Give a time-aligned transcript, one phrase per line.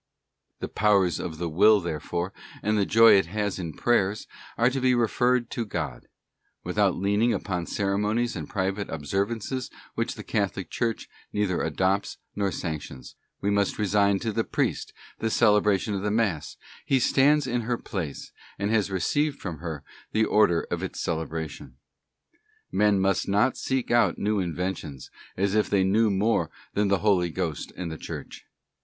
[0.53, 4.25] f The powers of the will, therefore, and the joy it has in prayers,
[4.57, 6.07] are to be referred to God:
[6.63, 13.13] without leaning upon ceremonies and private observances which the Catholic Church neither adopts nor sanctions;
[13.41, 18.31] we must resign to the priest the celebration of Mass, he stands in her place,
[18.57, 19.83] and has received from her
[20.13, 21.75] the order of its celebration.
[22.71, 27.29] Men must not seek out new inventions, as if they knew more than the Holy
[27.29, 28.45] Ghost and the Church.